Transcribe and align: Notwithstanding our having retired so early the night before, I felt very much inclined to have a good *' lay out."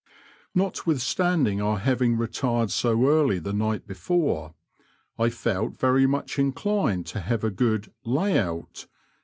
Notwithstanding 0.55 1.61
our 1.61 1.77
having 1.77 2.17
retired 2.17 2.71
so 2.71 3.07
early 3.07 3.37
the 3.37 3.53
night 3.53 3.85
before, 3.85 4.55
I 5.19 5.29
felt 5.29 5.77
very 5.77 6.07
much 6.07 6.39
inclined 6.39 7.05
to 7.09 7.19
have 7.19 7.43
a 7.43 7.51
good 7.51 7.91
*' 7.99 8.03
lay 8.03 8.39
out." 8.39 8.87